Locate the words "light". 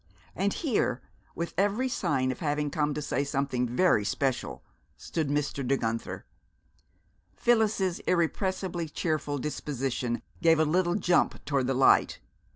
11.75-12.19